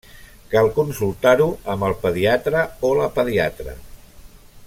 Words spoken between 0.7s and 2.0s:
consultar-ho amb el